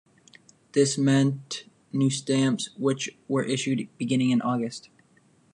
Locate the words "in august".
4.31-4.89